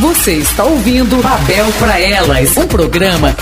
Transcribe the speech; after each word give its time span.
Você 0.00 0.34
está 0.34 0.62
ouvindo 0.62 1.20
Babel 1.20 1.66
para 1.76 1.98
Elas, 1.98 2.56
um 2.56 2.68
programa 2.68 3.34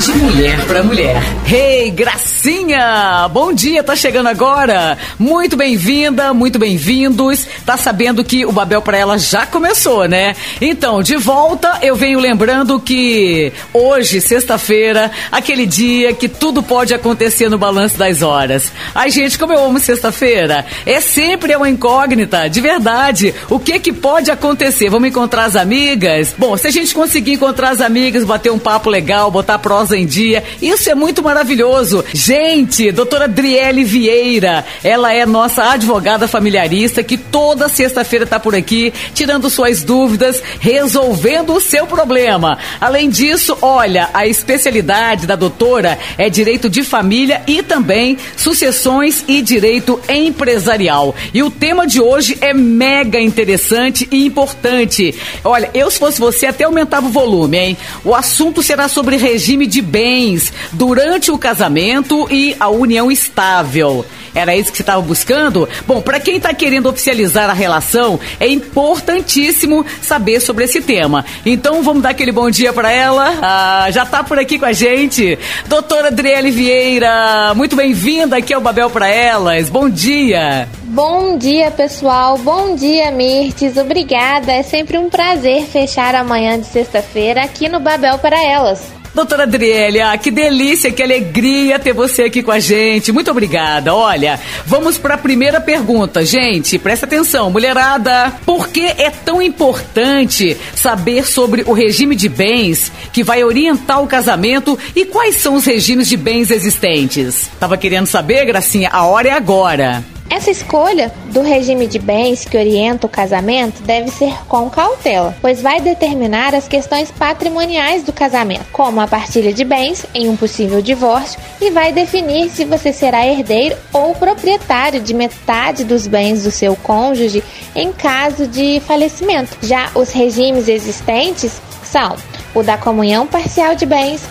de 0.00 0.12
mulher 0.12 0.60
para 0.66 0.82
mulher. 0.82 1.16
Hey, 1.50 1.90
Gracinha! 1.90 3.26
Bom 3.32 3.54
dia, 3.54 3.82
tá 3.82 3.96
chegando 3.96 4.28
agora? 4.28 4.98
Muito 5.18 5.56
bem-vinda, 5.56 6.34
muito 6.34 6.58
bem-vindos. 6.58 7.46
Tá 7.64 7.78
sabendo 7.78 8.22
que 8.22 8.44
o 8.44 8.52
Babel 8.52 8.82
para 8.82 8.98
Elas 8.98 9.30
já 9.30 9.46
começou, 9.46 10.06
né? 10.06 10.36
Então, 10.60 11.02
de 11.02 11.16
volta, 11.16 11.78
eu 11.80 11.96
venho 11.96 12.20
lembrando 12.20 12.78
que 12.78 13.50
hoje, 13.72 14.20
sexta-feira, 14.20 15.10
aquele 15.32 15.64
dia 15.64 16.12
que 16.12 16.28
tudo 16.28 16.62
pode 16.62 16.92
acontecer 16.92 17.48
no 17.48 17.56
balanço 17.56 17.96
das 17.96 18.20
horas. 18.20 18.70
Ai, 18.94 19.10
gente, 19.10 19.38
como 19.38 19.54
eu 19.54 19.64
amo 19.64 19.80
sexta-feira. 19.80 20.66
É 20.84 21.00
sempre 21.00 21.56
uma 21.56 21.68
incógnita, 21.68 22.46
de 22.46 22.60
verdade. 22.60 23.34
O 23.48 23.58
que 23.58 23.78
que 23.78 23.92
pode 23.92 24.30
acontecer? 24.30 24.90
Vamos 24.90 25.08
encontrar 25.08 25.44
as 25.44 25.56
amigas? 25.56 25.93
Amigas. 25.94 26.34
Bom, 26.36 26.56
se 26.56 26.66
a 26.66 26.70
gente 26.70 26.92
conseguir 26.92 27.34
encontrar 27.34 27.70
as 27.70 27.80
amigas, 27.80 28.24
bater 28.24 28.50
um 28.50 28.58
papo 28.58 28.90
legal, 28.90 29.30
botar 29.30 29.58
prosa 29.58 29.96
em 29.96 30.04
dia, 30.04 30.42
isso 30.60 30.90
é 30.90 30.94
muito 30.94 31.22
maravilhoso. 31.22 32.04
Gente, 32.12 32.90
doutora 32.90 33.24
Adriele 33.24 33.84
Vieira, 33.84 34.64
ela 34.82 35.12
é 35.12 35.24
nossa 35.24 35.70
advogada 35.72 36.26
familiarista 36.26 37.02
que 37.02 37.16
toda 37.16 37.68
sexta-feira 37.68 38.24
está 38.24 38.40
por 38.40 38.54
aqui, 38.54 38.92
tirando 39.14 39.48
suas 39.48 39.84
dúvidas, 39.84 40.42
resolvendo 40.58 41.54
o 41.54 41.60
seu 41.60 41.86
problema. 41.86 42.58
Além 42.80 43.08
disso, 43.08 43.56
olha, 43.62 44.10
a 44.12 44.26
especialidade 44.26 45.26
da 45.26 45.36
doutora 45.36 45.98
é 46.18 46.28
direito 46.28 46.68
de 46.68 46.82
família 46.82 47.42
e 47.46 47.62
também 47.62 48.18
sucessões 48.36 49.24
e 49.28 49.40
direito 49.40 50.00
empresarial. 50.08 51.14
E 51.32 51.42
o 51.42 51.50
tema 51.50 51.86
de 51.86 52.00
hoje 52.00 52.36
é 52.40 52.52
mega 52.52 53.20
interessante 53.20 54.08
e 54.10 54.26
importante. 54.26 55.14
Olha, 55.44 55.70
eu, 55.72 55.83
se 55.90 55.98
fosse 55.98 56.20
você, 56.20 56.46
até 56.46 56.64
aumentava 56.64 57.06
o 57.06 57.10
volume, 57.10 57.58
hein? 57.58 57.76
O 58.04 58.14
assunto 58.14 58.62
será 58.62 58.88
sobre 58.88 59.16
regime 59.16 59.66
de 59.66 59.80
bens 59.80 60.52
durante 60.72 61.30
o 61.30 61.38
casamento 61.38 62.26
e 62.30 62.56
a 62.58 62.68
união 62.68 63.10
estável. 63.10 64.04
Era 64.34 64.56
isso 64.56 64.70
que 64.70 64.76
você 64.76 64.82
estava 64.82 65.00
buscando? 65.00 65.68
Bom, 65.86 66.02
para 66.02 66.18
quem 66.18 66.36
está 66.36 66.52
querendo 66.52 66.88
oficializar 66.88 67.48
a 67.48 67.52
relação, 67.52 68.18
é 68.40 68.48
importantíssimo 68.48 69.86
saber 70.02 70.40
sobre 70.40 70.64
esse 70.64 70.80
tema. 70.80 71.24
Então 71.46 71.82
vamos 71.82 72.02
dar 72.02 72.10
aquele 72.10 72.32
bom 72.32 72.50
dia 72.50 72.72
para 72.72 72.90
ela. 72.90 73.32
Ah, 73.40 73.90
já 73.90 74.02
está 74.02 74.24
por 74.24 74.38
aqui 74.38 74.58
com 74.58 74.66
a 74.66 74.72
gente. 74.72 75.38
Doutora 75.66 76.08
Adriele 76.08 76.50
Vieira, 76.50 77.54
muito 77.54 77.76
bem-vinda 77.76 78.36
aqui 78.36 78.52
ao 78.52 78.60
Babel 78.60 78.90
para 78.90 79.06
Elas. 79.06 79.70
Bom 79.70 79.88
dia. 79.88 80.68
Bom 80.94 81.36
dia, 81.36 81.72
pessoal. 81.72 82.38
Bom 82.38 82.76
dia, 82.76 83.10
Mirtes. 83.10 83.76
Obrigada. 83.76 84.52
É 84.52 84.62
sempre 84.62 84.96
um 84.96 85.10
prazer 85.10 85.64
fechar 85.64 86.14
a 86.14 86.22
manhã 86.22 86.56
de 86.56 86.68
sexta-feira 86.68 87.42
aqui 87.42 87.68
no 87.68 87.80
Babel 87.80 88.16
para 88.18 88.40
Elas. 88.40 88.80
Doutora 89.12 89.42
Adriele, 89.42 89.98
que 90.22 90.30
delícia, 90.30 90.92
que 90.92 91.02
alegria 91.02 91.80
ter 91.80 91.92
você 91.92 92.22
aqui 92.22 92.44
com 92.44 92.52
a 92.52 92.60
gente. 92.60 93.10
Muito 93.10 93.28
obrigada. 93.28 93.92
Olha, 93.92 94.38
vamos 94.64 94.96
para 94.96 95.16
a 95.16 95.18
primeira 95.18 95.60
pergunta. 95.60 96.24
Gente, 96.24 96.78
presta 96.78 97.06
atenção, 97.06 97.50
mulherada. 97.50 98.32
Por 98.46 98.68
que 98.68 98.86
é 98.86 99.10
tão 99.10 99.42
importante 99.42 100.56
saber 100.76 101.26
sobre 101.26 101.64
o 101.66 101.72
regime 101.72 102.14
de 102.14 102.28
bens 102.28 102.92
que 103.12 103.24
vai 103.24 103.42
orientar 103.42 104.00
o 104.00 104.06
casamento 104.06 104.78
e 104.94 105.04
quais 105.04 105.38
são 105.38 105.56
os 105.56 105.64
regimes 105.64 106.08
de 106.08 106.16
bens 106.16 106.52
existentes? 106.52 107.50
Tava 107.58 107.76
querendo 107.76 108.06
saber, 108.06 108.44
Gracinha? 108.44 108.90
A 108.92 109.06
hora 109.06 109.26
é 109.26 109.32
agora. 109.32 110.13
Essa 110.30 110.50
escolha 110.50 111.12
do 111.26 111.42
regime 111.42 111.86
de 111.86 111.98
bens 111.98 112.44
que 112.44 112.56
orienta 112.56 113.06
o 113.06 113.10
casamento 113.10 113.82
deve 113.82 114.10
ser 114.10 114.34
com 114.48 114.68
cautela, 114.70 115.36
pois 115.40 115.60
vai 115.60 115.80
determinar 115.80 116.54
as 116.54 116.66
questões 116.66 117.10
patrimoniais 117.10 118.02
do 118.02 118.12
casamento, 118.12 118.64
como 118.72 119.00
a 119.00 119.06
partilha 119.06 119.52
de 119.52 119.64
bens 119.64 120.04
em 120.14 120.28
um 120.28 120.36
possível 120.36 120.80
divórcio, 120.80 121.38
e 121.60 121.70
vai 121.70 121.92
definir 121.92 122.50
se 122.50 122.64
você 122.64 122.92
será 122.92 123.26
herdeiro 123.26 123.76
ou 123.92 124.14
proprietário 124.14 125.00
de 125.00 125.14
metade 125.14 125.84
dos 125.84 126.06
bens 126.06 126.42
do 126.42 126.50
seu 126.50 126.74
cônjuge 126.74 127.42
em 127.74 127.92
caso 127.92 128.46
de 128.46 128.80
falecimento. 128.80 129.56
Já 129.62 129.90
os 129.94 130.10
regimes 130.10 130.68
existentes 130.68 131.60
são 131.82 132.16
o 132.54 132.62
da 132.62 132.78
comunhão 132.78 133.26
parcial 133.26 133.74
de 133.74 133.84
bens, 133.84 134.22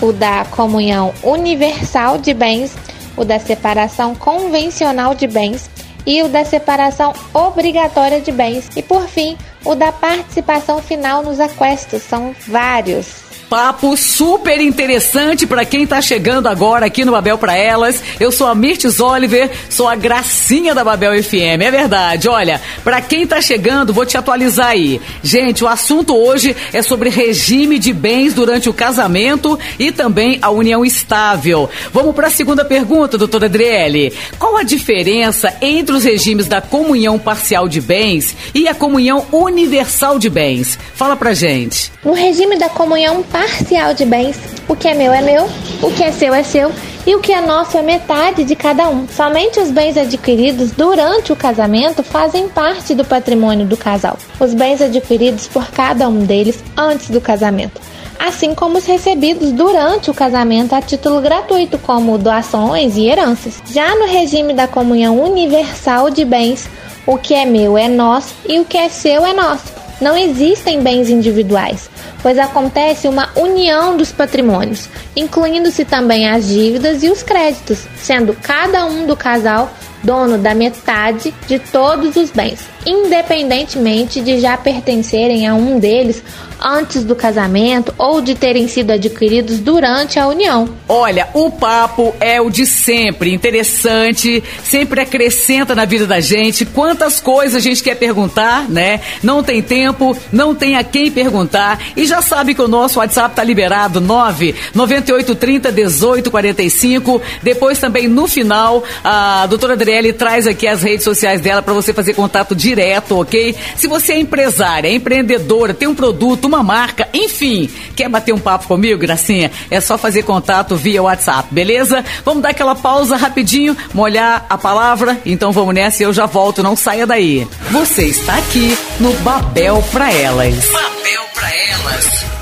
o 0.00 0.12
da 0.12 0.44
comunhão 0.46 1.12
universal 1.22 2.18
de 2.18 2.32
bens 2.34 2.74
o 3.22 3.24
da 3.24 3.38
separação 3.38 4.16
convencional 4.16 5.14
de 5.14 5.28
bens 5.28 5.70
e 6.04 6.22
o 6.22 6.28
da 6.28 6.44
separação 6.44 7.12
obrigatória 7.32 8.20
de 8.20 8.32
bens. 8.32 8.68
E 8.76 8.82
por 8.82 9.06
fim, 9.06 9.38
o 9.64 9.76
da 9.76 9.92
participação 9.92 10.82
final 10.82 11.22
nos 11.22 11.38
aquestos. 11.38 12.02
São 12.02 12.34
vários 12.48 13.31
papo 13.52 13.98
super 13.98 14.58
interessante 14.62 15.46
para 15.46 15.62
quem 15.66 15.86
tá 15.86 16.00
chegando 16.00 16.46
agora 16.46 16.86
aqui 16.86 17.04
no 17.04 17.12
Babel 17.12 17.36
para 17.36 17.54
Elas. 17.54 18.02
Eu 18.18 18.32
sou 18.32 18.46
a 18.46 18.54
Mirtes 18.54 18.98
Oliver, 18.98 19.50
sou 19.68 19.86
a 19.86 19.94
gracinha 19.94 20.74
da 20.74 20.82
Babel 20.82 21.22
FM. 21.22 21.60
É 21.60 21.70
verdade. 21.70 22.30
Olha, 22.30 22.62
para 22.82 23.02
quem 23.02 23.26
tá 23.26 23.42
chegando, 23.42 23.92
vou 23.92 24.06
te 24.06 24.16
atualizar 24.16 24.68
aí. 24.68 25.02
Gente, 25.22 25.62
o 25.62 25.68
assunto 25.68 26.16
hoje 26.16 26.56
é 26.72 26.80
sobre 26.80 27.10
regime 27.10 27.78
de 27.78 27.92
bens 27.92 28.32
durante 28.32 28.70
o 28.70 28.72
casamento 28.72 29.58
e 29.78 29.92
também 29.92 30.38
a 30.40 30.48
união 30.48 30.82
estável. 30.82 31.68
Vamos 31.92 32.14
para 32.14 32.28
a 32.28 32.30
segunda 32.30 32.64
pergunta, 32.64 33.18
doutora 33.18 33.44
Adriele. 33.44 34.14
Qual 34.38 34.56
a 34.56 34.62
diferença 34.62 35.54
entre 35.60 35.94
os 35.94 36.04
regimes 36.04 36.46
da 36.46 36.62
comunhão 36.62 37.18
parcial 37.18 37.68
de 37.68 37.82
bens 37.82 38.34
e 38.54 38.66
a 38.66 38.74
comunhão 38.74 39.26
universal 39.30 40.18
de 40.18 40.30
bens? 40.30 40.78
Fala 40.94 41.16
pra 41.16 41.34
gente. 41.34 41.92
No 42.02 42.14
regime 42.14 42.56
da 42.56 42.70
comunhão 42.70 43.22
parcial 43.22 43.41
parcial 43.42 43.92
de 43.92 44.04
bens. 44.04 44.38
O 44.68 44.76
que 44.76 44.86
é 44.86 44.94
meu 44.94 45.12
é 45.12 45.20
meu, 45.20 45.48
o 45.82 45.90
que 45.90 46.04
é 46.04 46.12
seu 46.12 46.32
é 46.32 46.44
seu 46.44 46.70
e 47.04 47.16
o 47.16 47.20
que 47.20 47.32
é 47.32 47.40
nosso 47.40 47.76
é 47.76 47.82
metade 47.82 48.44
de 48.44 48.54
cada 48.54 48.88
um. 48.88 49.08
Somente 49.08 49.58
os 49.58 49.68
bens 49.68 49.96
adquiridos 49.96 50.70
durante 50.70 51.32
o 51.32 51.36
casamento 51.36 52.04
fazem 52.04 52.48
parte 52.48 52.94
do 52.94 53.04
patrimônio 53.04 53.66
do 53.66 53.76
casal. 53.76 54.16
Os 54.38 54.54
bens 54.54 54.80
adquiridos 54.80 55.48
por 55.48 55.68
cada 55.72 56.08
um 56.08 56.20
deles 56.24 56.62
antes 56.76 57.10
do 57.10 57.20
casamento 57.20 57.80
assim 58.24 58.54
como 58.54 58.78
os 58.78 58.86
recebidos 58.86 59.50
durante 59.50 60.08
o 60.08 60.14
casamento 60.14 60.76
a 60.76 60.80
título 60.80 61.20
gratuito, 61.20 61.76
como 61.76 62.16
doações 62.16 62.96
e 62.96 63.08
heranças. 63.08 63.60
Já 63.72 63.96
no 63.96 64.06
regime 64.06 64.54
da 64.54 64.68
comunhão 64.68 65.20
universal 65.20 66.08
de 66.08 66.24
bens, 66.24 66.68
o 67.04 67.18
que 67.18 67.34
é 67.34 67.44
meu 67.44 67.76
é 67.76 67.88
nosso 67.88 68.32
e 68.48 68.60
o 68.60 68.64
que 68.64 68.78
é 68.78 68.88
seu 68.88 69.26
é 69.26 69.32
nosso. 69.32 69.81
Não 70.02 70.16
existem 70.16 70.82
bens 70.82 71.08
individuais 71.08 71.88
pois 72.22 72.38
acontece 72.38 73.08
uma 73.08 73.28
união 73.34 73.96
dos 73.96 74.12
patrimônios, 74.12 74.88
incluindo-se 75.16 75.84
também 75.84 76.30
as 76.30 76.46
dívidas 76.46 77.02
e 77.02 77.10
os 77.10 77.22
créditos, 77.22 77.80
sendo 77.96 78.34
cada 78.40 78.86
um 78.86 79.06
do 79.06 79.16
casal 79.16 79.70
dono 80.02 80.38
da 80.38 80.54
metade 80.54 81.34
de 81.46 81.58
todos 81.58 82.16
os 82.16 82.30
bens, 82.30 82.60
independentemente 82.84 84.20
de 84.20 84.40
já 84.40 84.56
pertencerem 84.56 85.46
a 85.46 85.54
um 85.54 85.78
deles 85.78 86.22
antes 86.62 87.04
do 87.04 87.16
casamento 87.16 87.92
ou 87.98 88.20
de 88.20 88.34
terem 88.34 88.68
sido 88.68 88.92
adquiridos 88.92 89.58
durante 89.58 90.18
a 90.18 90.28
união. 90.28 90.68
Olha, 90.88 91.28
o 91.34 91.50
papo 91.50 92.14
é 92.20 92.40
o 92.40 92.48
de 92.48 92.64
sempre, 92.64 93.32
interessante, 93.32 94.42
sempre 94.62 95.00
acrescenta 95.00 95.74
na 95.74 95.84
vida 95.84 96.06
da 96.06 96.20
gente. 96.20 96.64
Quantas 96.64 97.20
coisas 97.20 97.56
a 97.56 97.60
gente 97.60 97.82
quer 97.82 97.96
perguntar, 97.96 98.68
né? 98.68 99.00
Não 99.22 99.42
tem 99.42 99.60
tempo, 99.60 100.16
não 100.32 100.54
tem 100.54 100.76
a 100.76 100.84
quem 100.84 101.10
perguntar. 101.10 101.80
E 101.96 102.06
já 102.06 102.22
sabe 102.22 102.54
que 102.54 102.62
o 102.62 102.68
nosso 102.68 102.98
WhatsApp 103.00 103.34
tá 103.34 103.42
liberado 103.42 104.00
9 104.00 104.54
9830 104.74 105.72
1845. 105.72 107.20
Depois 107.42 107.78
também 107.78 108.06
no 108.06 108.28
final, 108.28 108.84
a 109.02 109.46
doutora 109.46 109.72
Adriele 109.72 110.12
traz 110.12 110.46
aqui 110.46 110.68
as 110.68 110.82
redes 110.82 111.04
sociais 111.04 111.40
dela 111.40 111.62
para 111.62 111.72
você 111.72 111.92
fazer 111.92 112.14
contato 112.14 112.54
direto, 112.54 112.71
ok? 113.10 113.54
Se 113.76 113.86
você 113.86 114.12
é 114.12 114.18
empresária, 114.18 114.88
é 114.88 114.92
empreendedora, 114.92 115.74
tem 115.74 115.88
um 115.88 115.94
produto, 115.94 116.46
uma 116.46 116.62
marca, 116.62 117.08
enfim, 117.12 117.68
quer 117.94 118.08
bater 118.08 118.32
um 118.32 118.38
papo 118.38 118.66
comigo, 118.66 119.00
Gracinha? 119.00 119.50
É 119.70 119.80
só 119.80 119.98
fazer 119.98 120.22
contato 120.22 120.76
via 120.76 121.02
WhatsApp, 121.02 121.48
beleza? 121.50 122.04
Vamos 122.24 122.42
dar 122.42 122.50
aquela 122.50 122.74
pausa 122.74 123.16
rapidinho, 123.16 123.76
molhar 123.94 124.46
a 124.48 124.58
palavra, 124.58 125.20
então 125.24 125.52
vamos 125.52 125.74
nessa 125.74 126.02
e 126.02 126.06
eu 126.06 126.12
já 126.12 126.26
volto, 126.26 126.62
não 126.62 126.76
saia 126.76 127.06
daí. 127.06 127.46
Você 127.70 128.04
está 128.04 128.36
aqui 128.36 128.76
no 129.00 129.12
Babel 129.14 129.82
pra 129.90 130.12
Elas. 130.12 130.68
Babel 130.70 131.22
pra 131.34 131.48
Elas. 131.54 132.41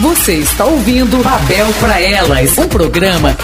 Você 0.00 0.34
está 0.34 0.66
ouvindo 0.66 1.22
Babel 1.22 1.66
para 1.80 1.98
Elas, 1.98 2.58
um 2.58 2.68
programa 2.68 3.34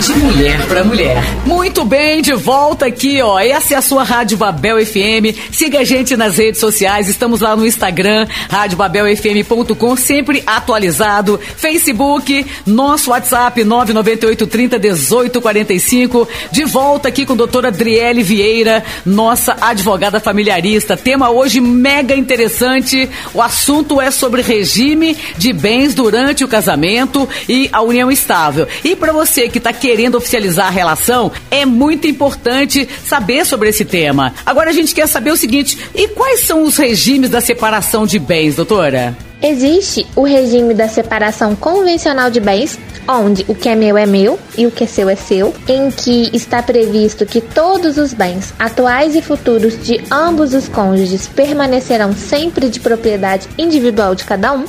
de 0.00 0.12
mulher 0.14 0.60
para 0.66 0.82
mulher. 0.82 1.22
Muito 1.46 1.84
bem, 1.84 2.20
de 2.20 2.32
volta 2.32 2.86
aqui, 2.86 3.22
ó. 3.22 3.38
Essa 3.38 3.74
é 3.74 3.76
a 3.76 3.82
sua 3.82 4.02
Rádio 4.02 4.36
Babel 4.36 4.84
FM. 4.84 5.30
Siga 5.52 5.78
a 5.80 5.84
gente 5.84 6.16
nas 6.16 6.36
redes 6.36 6.60
sociais. 6.60 7.08
Estamos 7.08 7.40
lá 7.40 7.54
no 7.54 7.64
Instagram, 7.64 8.26
radiobabelfm.com, 8.48 9.96
sempre 9.96 10.42
atualizado. 10.44 11.38
Facebook, 11.56 12.44
nosso 12.66 13.10
WhatsApp 13.10 13.62
998 13.62 14.46
30 14.48 14.78
18 14.80 15.40
45. 15.40 16.28
De 16.50 16.64
volta 16.64 17.08
aqui 17.08 17.24
com 17.24 17.34
a 17.34 17.36
doutora 17.36 17.68
Adriele 17.68 18.24
Vieira, 18.24 18.82
nossa 19.06 19.56
advogada 19.60 20.18
familiarista. 20.18 20.96
Tema 20.96 21.30
hoje 21.30 21.60
mega 21.60 22.14
interessante. 22.14 23.08
O 23.32 23.40
assunto 23.40 24.00
é 24.00 24.10
sobre 24.10 24.42
regime 24.42 25.16
de 25.38 25.52
bens 25.52 25.91
durante 25.94 26.44
o 26.44 26.48
casamento 26.48 27.28
e 27.48 27.68
a 27.72 27.82
união 27.82 28.10
estável. 28.10 28.66
E 28.84 28.94
para 28.94 29.12
você 29.12 29.48
que 29.48 29.58
está 29.58 29.72
querendo 29.72 30.16
oficializar 30.16 30.66
a 30.66 30.70
relação, 30.70 31.30
é 31.50 31.64
muito 31.64 32.06
importante 32.06 32.88
saber 33.06 33.44
sobre 33.44 33.68
esse 33.68 33.84
tema. 33.84 34.34
Agora 34.44 34.70
a 34.70 34.72
gente 34.72 34.94
quer 34.94 35.06
saber 35.06 35.30
o 35.30 35.36
seguinte: 35.36 35.78
e 35.94 36.08
quais 36.08 36.40
são 36.40 36.62
os 36.62 36.76
regimes 36.76 37.30
da 37.30 37.40
separação 37.40 38.06
de 38.06 38.18
bens, 38.18 38.56
doutora? 38.56 39.16
Existe 39.42 40.06
o 40.14 40.22
regime 40.22 40.72
da 40.72 40.86
separação 40.86 41.56
convencional 41.56 42.30
de 42.30 42.38
bens, 42.38 42.78
onde 43.08 43.44
o 43.48 43.56
que 43.56 43.68
é 43.68 43.74
meu 43.74 43.98
é 43.98 44.06
meu 44.06 44.38
e 44.56 44.68
o 44.68 44.70
que 44.70 44.84
é 44.84 44.86
seu 44.86 45.08
é 45.08 45.16
seu, 45.16 45.52
em 45.66 45.90
que 45.90 46.30
está 46.32 46.62
previsto 46.62 47.26
que 47.26 47.40
todos 47.40 47.98
os 47.98 48.14
bens, 48.14 48.54
atuais 48.56 49.16
e 49.16 49.20
futuros 49.20 49.76
de 49.82 50.00
ambos 50.12 50.54
os 50.54 50.68
cônjuges, 50.68 51.26
permanecerão 51.26 52.12
sempre 52.12 52.68
de 52.68 52.78
propriedade 52.78 53.48
individual 53.58 54.14
de 54.14 54.22
cada 54.22 54.52
um. 54.52 54.64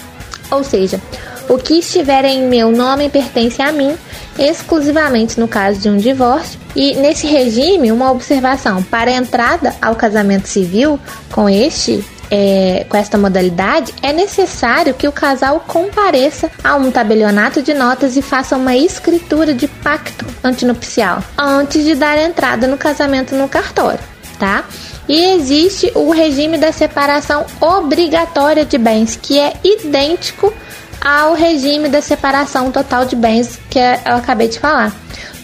Ou 0.54 0.64
seja, 0.64 1.02
o 1.50 1.58
que 1.58 1.80
estiver 1.80 2.24
em 2.26 2.48
meu 2.48 2.72
nome 2.72 3.10
pertence 3.10 3.62
a 3.62 3.72
mim, 3.72 3.96
exclusivamente 4.38 5.40
no 5.40 5.48
caso 5.48 5.80
de 5.80 5.90
um 5.90 5.98
divórcio. 5.98 6.60
E 6.76 6.96
nesse 6.96 7.28
regime, 7.28 7.92
uma 7.92 8.12
observação: 8.12 8.82
para 8.84 9.12
a 9.12 9.16
entrada 9.16 9.76
ao 9.82 9.96
casamento 9.96 10.48
civil 10.48 11.00
com 11.32 11.50
este 11.50 12.04
é, 12.32 12.86
com 12.90 12.98
esta 12.98 13.18
modalidade, 13.18 13.94
é 14.02 14.12
necessário 14.12 14.94
que 14.94 15.08
o 15.08 15.12
casal 15.12 15.64
compareça 15.68 16.50
a 16.64 16.76
um 16.76 16.90
tabelionato 16.90 17.62
de 17.62 17.74
notas 17.76 18.18
e 18.18 18.22
faça 18.22 18.56
uma 18.56 18.76
escritura 18.76 19.54
de 19.54 19.68
pacto 19.68 20.26
antinupcial 20.44 21.24
antes 21.38 21.84
de 21.84 21.94
dar 21.94 22.18
entrada 22.18 22.68
no 22.68 22.78
casamento 22.78 23.36
no 23.36 23.48
cartório, 23.48 24.00
tá? 24.40 24.64
E 25.08 25.32
existe 25.32 25.92
o 25.96 26.12
regime 26.12 26.58
da 26.58 26.72
separação 26.72 27.46
obrigatória 27.60 28.66
de 28.66 28.78
bens, 28.78 29.18
que 29.22 29.40
é 29.40 29.54
idêntico 29.64 30.54
ao 31.02 31.34
regime 31.34 31.90
da 31.90 32.02
separação 32.02 32.72
total 32.72 33.06
de 33.06 33.16
bens 33.16 33.60
que 33.70 33.80
eu 33.80 34.16
acabei 34.16 34.48
de 34.48 34.60
falar. 34.60 34.96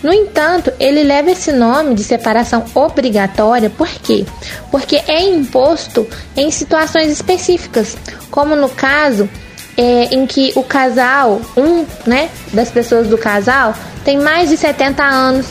No 0.02 0.14
entanto, 0.14 0.72
ele 0.80 1.04
leva 1.04 1.32
esse 1.32 1.52
nome 1.52 1.94
de 1.94 2.06
separação 2.06 2.64
obrigatória 2.74 3.70
por 3.70 3.90
quê? 3.90 4.26
Porque 4.72 4.96
é 4.96 5.22
imposto 5.22 6.08
em 6.38 6.50
situações 6.52 7.12
específicas, 7.12 7.98
como 8.32 8.56
no 8.56 8.70
caso 8.70 9.30
é, 9.76 10.06
em 10.16 10.26
que 10.26 10.54
o 10.56 10.64
casal, 10.64 11.42
um 11.58 11.86
né, 12.06 12.30
das 12.54 12.72
pessoas 12.72 13.08
do 13.08 13.18
casal, 13.18 13.76
tem 14.06 14.18
mais 14.18 14.50
de 14.50 14.56
70 14.56 15.04
anos 15.04 15.48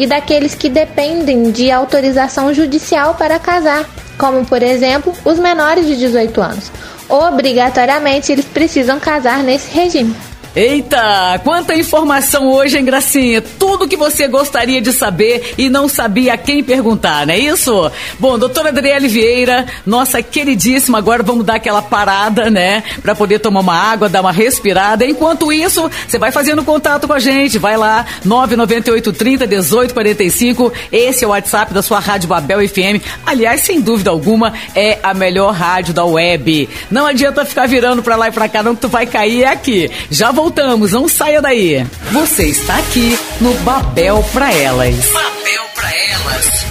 e 0.00 0.06
daqueles 0.06 0.54
que 0.54 0.70
dependem 0.70 1.50
de 1.50 1.70
autorização 1.70 2.54
judicial 2.54 3.16
para 3.16 3.38
casar, 3.38 3.86
como 4.16 4.46
por 4.46 4.62
exemplo 4.62 5.12
os 5.26 5.38
menores 5.38 5.86
de 5.86 5.94
18 5.94 6.40
anos. 6.40 6.72
Obrigatoriamente 7.06 8.32
eles 8.32 8.46
precisam 8.46 8.98
casar 8.98 9.42
nesse 9.42 9.70
regime. 9.70 10.29
Eita, 10.54 11.40
quanta 11.44 11.76
informação 11.76 12.50
hoje, 12.50 12.76
hein, 12.76 12.84
Gracinha? 12.84 13.40
Tudo 13.40 13.86
que 13.86 13.96
você 13.96 14.26
gostaria 14.26 14.80
de 14.80 14.92
saber 14.92 15.54
e 15.56 15.68
não 15.68 15.88
sabia 15.88 16.34
a 16.34 16.36
quem 16.36 16.64
perguntar, 16.64 17.24
não 17.24 17.32
é 17.32 17.38
isso? 17.38 17.88
Bom, 18.18 18.36
doutora 18.36 18.70
Adriele 18.70 19.06
Vieira, 19.06 19.64
nossa 19.86 20.20
queridíssima, 20.20 20.98
agora 20.98 21.22
vamos 21.22 21.46
dar 21.46 21.54
aquela 21.54 21.80
parada, 21.80 22.50
né? 22.50 22.82
Pra 23.00 23.14
poder 23.14 23.38
tomar 23.38 23.60
uma 23.60 23.76
água, 23.76 24.08
dar 24.08 24.22
uma 24.22 24.32
respirada. 24.32 25.06
Enquanto 25.06 25.52
isso, 25.52 25.88
você 26.08 26.18
vai 26.18 26.32
fazendo 26.32 26.64
contato 26.64 27.06
com 27.06 27.12
a 27.12 27.20
gente, 27.20 27.56
vai 27.56 27.76
lá, 27.76 28.04
998 28.24 29.12
30 29.12 29.46
18 29.46 29.94
45. 29.94 30.72
Esse 30.90 31.24
é 31.24 31.28
o 31.28 31.30
WhatsApp 31.30 31.72
da 31.72 31.80
sua 31.80 32.00
Rádio 32.00 32.28
Babel 32.28 32.68
FM. 32.68 33.00
Aliás, 33.24 33.60
sem 33.60 33.80
dúvida 33.80 34.10
alguma, 34.10 34.52
é 34.74 34.98
a 35.00 35.14
melhor 35.14 35.54
rádio 35.54 35.94
da 35.94 36.04
web. 36.04 36.68
Não 36.90 37.06
adianta 37.06 37.44
ficar 37.44 37.68
virando 37.68 38.02
pra 38.02 38.16
lá 38.16 38.26
e 38.26 38.32
pra 38.32 38.48
cá, 38.48 38.64
não, 38.64 38.74
que 38.74 38.80
tu 38.80 38.88
vai 38.88 39.06
cair 39.06 39.44
aqui. 39.44 39.88
Já 40.10 40.32
voltamos, 40.40 40.92
não 40.92 41.06
saia 41.06 41.42
daí. 41.42 41.86
Você 42.12 42.44
está 42.44 42.78
aqui 42.78 43.18
no 43.42 43.52
Babel 43.58 44.24
para 44.32 44.50
Elas. 44.50 44.96
Babel 45.12 45.64
para 45.74 45.90
Elas. 45.94 46.64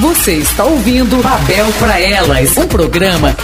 Você 0.00 0.32
está 0.32 0.64
ouvindo 0.64 1.22
Babel 1.22 1.66
para 1.78 2.00
Elas, 2.00 2.56
um 2.56 2.66
programa 2.66 3.36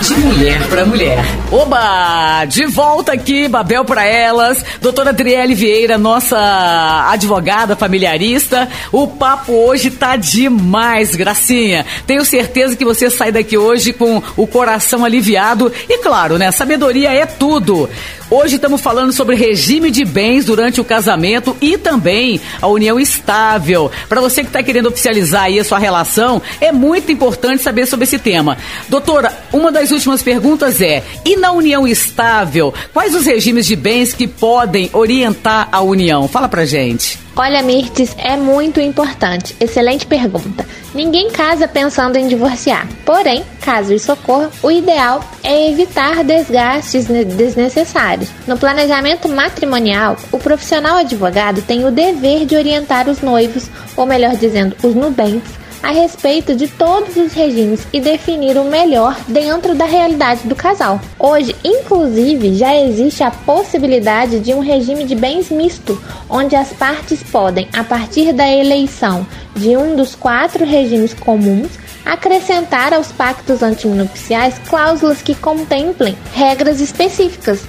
de 0.00 0.14
mulher 0.14 0.66
para 0.68 0.86
mulher. 0.86 1.22
Oba! 1.52 2.46
De 2.46 2.64
volta 2.64 3.12
aqui, 3.12 3.48
Babel 3.48 3.84
para 3.84 4.06
Elas, 4.06 4.64
doutora 4.80 5.10
Adriele 5.10 5.54
Vieira, 5.54 5.98
nossa 5.98 7.06
advogada 7.10 7.76
familiarista. 7.76 8.66
O 8.90 9.06
papo 9.06 9.52
hoje 9.52 9.90
tá 9.90 10.16
demais, 10.16 11.14
Gracinha. 11.14 11.84
Tenho 12.06 12.24
certeza 12.24 12.74
que 12.74 12.84
você 12.84 13.10
sai 13.10 13.30
daqui 13.30 13.58
hoje 13.58 13.92
com 13.92 14.22
o 14.38 14.46
coração 14.46 15.04
aliviado 15.04 15.70
e, 15.86 15.98
claro, 15.98 16.38
né? 16.38 16.50
Sabedoria 16.50 17.12
é 17.12 17.26
tudo. 17.26 17.90
Hoje 18.30 18.54
estamos 18.54 18.80
falando 18.80 19.12
sobre 19.12 19.34
regime 19.34 19.90
de 19.90 20.04
bens 20.04 20.44
durante 20.44 20.80
o 20.80 20.84
casamento 20.84 21.56
e 21.60 21.76
também 21.76 22.40
a 22.62 22.68
união 22.68 23.00
estável. 23.00 23.90
Para 24.08 24.20
você 24.20 24.42
que 24.42 24.48
está 24.48 24.62
querendo 24.62 24.86
oficializar 24.86 25.42
aí 25.42 25.58
a 25.58 25.64
sua 25.64 25.80
relação, 25.80 26.40
é 26.60 26.70
muito 26.70 27.10
importante 27.10 27.60
saber 27.60 27.86
sobre 27.86 28.04
esse 28.04 28.20
tema. 28.20 28.56
Doutora, 28.88 29.36
uma 29.52 29.72
das 29.72 29.90
últimas 29.90 30.22
perguntas 30.22 30.80
é: 30.80 31.02
e 31.24 31.36
na 31.36 31.50
união 31.50 31.88
estável, 31.88 32.72
quais 32.94 33.16
os 33.16 33.26
regimes 33.26 33.66
de 33.66 33.74
bens 33.74 34.14
que 34.14 34.28
podem 34.28 34.88
orientar 34.92 35.68
a 35.72 35.80
união? 35.80 36.28
Fala 36.28 36.48
pra 36.48 36.64
gente. 36.64 37.19
Olha, 37.36 37.62
Mirtes, 37.62 38.14
é 38.18 38.36
muito 38.36 38.80
importante. 38.80 39.56
Excelente 39.60 40.06
pergunta. 40.06 40.66
Ninguém 40.94 41.30
casa 41.30 41.68
pensando 41.68 42.16
em 42.16 42.26
divorciar. 42.26 42.88
Porém, 43.04 43.44
caso 43.60 43.94
isso 43.94 44.12
ocorra, 44.12 44.50
o 44.62 44.70
ideal 44.70 45.24
é 45.42 45.70
evitar 45.70 46.24
desgastes 46.24 47.06
desnecessários. 47.06 48.28
No 48.46 48.58
planejamento 48.58 49.28
matrimonial, 49.28 50.16
o 50.32 50.38
profissional 50.38 50.96
advogado 50.96 51.62
tem 51.62 51.84
o 51.84 51.90
dever 51.90 52.44
de 52.44 52.56
orientar 52.56 53.08
os 53.08 53.20
noivos, 53.20 53.70
ou 53.96 54.04
melhor 54.04 54.36
dizendo, 54.36 54.76
os 54.82 54.94
nubentes, 54.94 55.59
a 55.82 55.90
respeito 55.90 56.54
de 56.54 56.68
todos 56.68 57.16
os 57.16 57.32
regimes 57.32 57.86
e 57.92 58.00
definir 58.00 58.56
o 58.56 58.64
melhor 58.64 59.16
dentro 59.26 59.74
da 59.74 59.84
realidade 59.84 60.46
do 60.46 60.54
casal. 60.54 61.00
Hoje, 61.18 61.54
inclusive, 61.64 62.54
já 62.54 62.76
existe 62.76 63.22
a 63.22 63.30
possibilidade 63.30 64.40
de 64.40 64.52
um 64.52 64.60
regime 64.60 65.04
de 65.04 65.14
bens 65.14 65.50
misto, 65.50 66.00
onde 66.28 66.54
as 66.54 66.72
partes 66.72 67.22
podem, 67.22 67.68
a 67.72 67.82
partir 67.82 68.32
da 68.32 68.48
eleição 68.48 69.26
de 69.54 69.76
um 69.76 69.96
dos 69.96 70.14
quatro 70.14 70.64
regimes 70.64 71.14
comuns, 71.14 71.70
acrescentar 72.04 72.92
aos 72.92 73.12
pactos 73.12 73.62
antinupciais 73.62 74.58
cláusulas 74.68 75.22
que 75.22 75.34
contemplem 75.34 76.16
regras 76.34 76.80
específicas. 76.80 77.62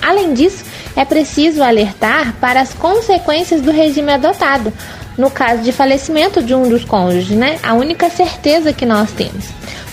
Além 0.00 0.34
disso, 0.34 0.64
é 0.96 1.04
preciso 1.04 1.62
alertar 1.62 2.34
para 2.40 2.60
as 2.60 2.74
consequências 2.74 3.60
do 3.60 3.70
regime 3.70 4.12
adotado, 4.12 4.72
no 5.16 5.30
caso 5.30 5.62
de 5.62 5.72
falecimento 5.72 6.42
de 6.42 6.54
um 6.54 6.68
dos 6.68 6.84
cônjuges, 6.84 7.36
né? 7.36 7.58
A 7.62 7.74
única 7.74 8.10
certeza 8.10 8.72
que 8.72 8.86
nós 8.86 9.10
temos. 9.12 9.46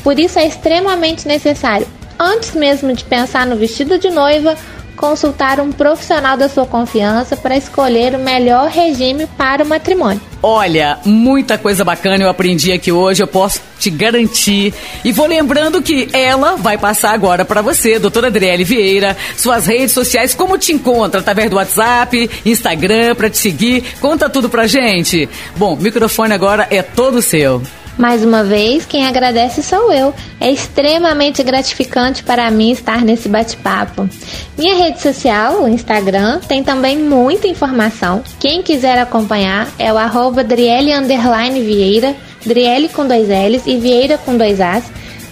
Por 0.04 0.20
isso 0.20 0.40
é 0.40 0.46
extremamente 0.46 1.28
necessário, 1.28 1.88
antes 2.20 2.54
mesmo 2.54 2.94
de 2.94 3.04
pensar 3.04 3.46
no 3.46 3.56
vestido 3.56 3.98
de 3.98 4.10
noiva, 4.10 4.56
consultar 5.01 5.60
um 5.60 5.72
profissional 5.72 6.38
da 6.38 6.48
sua 6.48 6.67
confiança 6.67 7.36
para 7.36 7.58
escolher 7.58 8.13
o 8.13 8.20
melhor 8.20 8.70
regime 8.70 9.25
para 9.25 9.63
o 9.63 9.67
matrimônio. 9.67 10.22
Olha, 10.43 11.00
muita 11.03 11.58
coisa 11.58 11.84
bacana 11.84 12.24
eu 12.24 12.29
aprendi 12.29 12.72
aqui 12.72 12.91
hoje, 12.91 13.22
eu 13.22 13.27
posso 13.27 13.60
te 13.79 13.89
garantir. 13.89 14.74
E 15.03 15.12
vou 15.12 15.25
lembrando 15.25 15.81
que 15.81 16.08
ela 16.13 16.55
vai 16.55 16.77
passar 16.77 17.12
agora 17.13 17.43
para 17.43 17.62
você, 17.62 17.98
doutora 17.98 18.27
Adriele 18.27 18.63
Vieira, 18.63 19.17
suas 19.36 19.65
redes 19.65 19.91
sociais, 19.91 20.36
como 20.36 20.58
te 20.58 20.72
encontra? 20.72 21.20
Através 21.20 21.50
do 21.50 21.55
WhatsApp, 21.55 22.29
Instagram, 22.46 23.15
para 23.15 23.29
te 23.29 23.39
seguir. 23.39 23.84
Conta 24.00 24.29
tudo 24.29 24.50
pra 24.50 24.67
gente. 24.67 25.27
Bom, 25.58 25.74
o 25.74 25.77
microfone 25.77 26.34
agora 26.34 26.67
é 26.70 26.84
todo 26.84 27.22
seu. 27.22 27.62
Mais 28.01 28.24
uma 28.24 28.43
vez, 28.43 28.84
quem 28.84 29.05
agradece 29.05 29.62
sou 29.62 29.93
eu. 29.93 30.12
É 30.39 30.51
extremamente 30.51 31.43
gratificante 31.43 32.24
para 32.24 32.50
mim 32.50 32.72
estar 32.72 33.03
nesse 33.03 33.29
bate-papo. 33.29 34.10
Minha 34.58 34.74
rede 34.74 35.00
social, 35.00 35.62
o 35.62 35.67
Instagram, 35.67 36.39
tem 36.39 36.63
também 36.63 36.98
muita 36.98 37.48
informação. 37.48 38.24
Quem 38.39 38.63
quiser 38.63 38.98
acompanhar 38.98 39.67
é 39.77 39.93
o 39.93 40.00
arroba 40.00 40.43
Vieira, 40.43 42.15
Driele 42.43 42.89
com 42.89 43.05
dois 43.05 43.27
L's 43.27 43.67
e 43.67 43.77
Vieira 43.77 44.17
com 44.17 44.36
dois 44.36 44.60
As. 44.60 44.84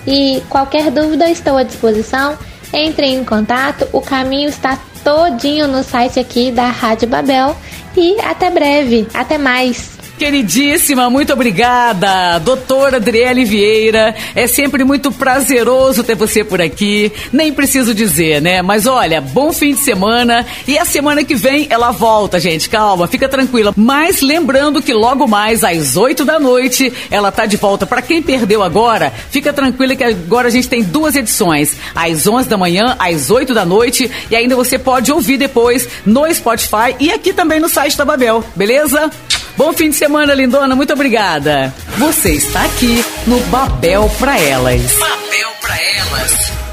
E 0.05 0.39
qualquer 0.47 0.91
dúvida 0.91 1.27
estou 1.27 1.57
à 1.57 1.63
disposição. 1.63 2.37
Entrem 2.71 3.15
em 3.15 3.25
contato, 3.25 3.87
o 3.91 3.99
caminho 3.99 4.47
está 4.47 4.77
todinho 5.03 5.67
no 5.67 5.83
site 5.83 6.19
aqui 6.19 6.51
da 6.51 6.67
Rádio 6.67 7.07
Babel 7.07 7.55
e 7.97 8.21
até 8.21 8.51
breve, 8.51 9.07
até 9.11 9.39
mais. 9.39 9.98
Queridíssima, 10.19 11.09
muito 11.09 11.31
obrigada, 11.31 12.39
doutora 12.39 12.97
Adriele 12.97 13.45
Vieira. 13.45 14.13
É 14.35 14.47
sempre 14.47 14.83
muito 14.83 15.13
prazeroso 15.13 16.03
ter 16.03 16.13
você 16.13 16.43
por 16.43 16.61
aqui. 16.61 17.09
Nem 17.31 17.53
preciso 17.53 17.93
dizer, 17.93 18.41
né? 18.41 18.61
Mas 18.61 18.85
olha, 18.85 19.21
bom 19.21 19.53
fim 19.53 19.73
de 19.73 19.79
semana. 19.79 20.45
E 20.67 20.77
a 20.77 20.83
semana 20.83 21.23
que 21.23 21.35
vem 21.35 21.67
ela 21.69 21.91
volta, 21.91 22.37
gente. 22.37 22.69
Calma, 22.69 23.07
fica 23.07 23.29
tranquila. 23.29 23.73
Mas 23.77 24.19
lembrando 24.19 24.81
que 24.81 24.93
logo 24.93 25.25
mais, 25.25 25.63
às 25.63 25.95
8 25.95 26.25
da 26.25 26.37
noite, 26.37 26.91
ela 27.09 27.31
tá 27.31 27.45
de 27.45 27.55
volta. 27.55 27.87
Para 27.87 28.01
quem 28.01 28.21
perdeu 28.21 28.61
agora, 28.61 29.13
fica 29.31 29.53
tranquila 29.53 29.95
que 29.95 30.03
agora 30.03 30.49
a 30.49 30.51
gente 30.51 30.67
tem 30.67 30.83
duas 30.83 31.15
edições. 31.15 31.77
Às 31.95 32.27
11 32.27 32.49
da 32.49 32.57
manhã, 32.57 32.97
às 32.99 33.31
8 33.31 33.53
da 33.53 33.63
noite. 33.63 34.11
E 34.29 34.35
ainda 34.35 34.57
você 34.57 34.77
pode 34.77 35.13
ouvir 35.13 35.37
depois 35.37 35.87
no 36.05 36.29
Spotify 36.33 36.93
e 36.99 37.09
aqui 37.09 37.31
também 37.31 37.61
no 37.61 37.69
site 37.69 37.97
da 37.97 38.03
Babel, 38.03 38.43
beleza? 38.53 39.09
Bom 39.59 39.73
fim 39.73 39.89
de 39.89 39.97
semana, 39.97 40.33
lindona. 40.33 40.73
Muito 40.73 40.93
obrigada. 40.93 41.73
Você 41.97 42.31
está 42.31 42.63
aqui 42.63 43.03
no 43.27 43.37
Babel 43.47 44.09
para 44.17 44.39
Elas. 44.39 44.93
Babel 44.97 45.49
para 45.59 45.75
Elas. 45.75 46.68